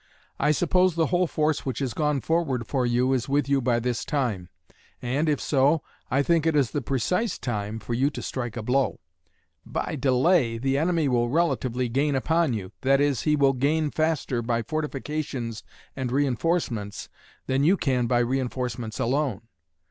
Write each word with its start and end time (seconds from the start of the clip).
I 0.39 0.49
suppose 0.49 0.95
the 0.95 1.05
whole 1.13 1.27
force 1.27 1.63
which 1.63 1.77
has 1.77 1.93
gone 1.93 2.21
forward 2.21 2.65
for 2.65 2.87
you 2.87 3.13
is 3.13 3.29
with 3.29 3.47
you 3.47 3.61
by 3.61 3.79
this 3.79 4.03
time. 4.03 4.49
And, 4.99 5.29
if 5.29 5.39
so, 5.39 5.83
I 6.09 6.23
think 6.23 6.47
it 6.47 6.55
is 6.55 6.71
the 6.71 6.81
precise 6.81 7.37
time 7.37 7.77
for 7.77 7.93
you 7.93 8.09
to 8.09 8.21
strike 8.23 8.57
a 8.57 8.63
blow. 8.63 8.99
By 9.63 9.95
delay, 9.99 10.57
the 10.57 10.75
enemy 10.75 11.07
will 11.07 11.29
relatively 11.29 11.87
gain 11.87 12.15
upon 12.15 12.53
you 12.53 12.71
that 12.81 12.99
is, 12.99 13.21
he 13.29 13.35
will 13.35 13.53
gain 13.53 13.91
faster 13.91 14.41
by 14.41 14.63
fortifications 14.63 15.61
and 15.95 16.11
reinforcements 16.11 17.07
than 17.45 17.63
you 17.63 17.77
can 17.77 18.07
by 18.07 18.21
reinforcements 18.21 18.99
alone. 18.99 19.41